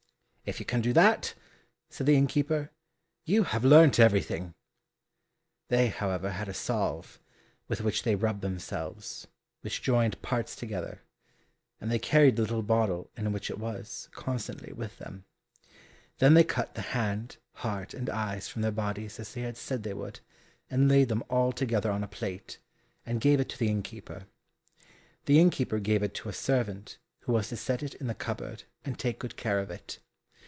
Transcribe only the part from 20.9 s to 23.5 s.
them all together on a plate, and gave it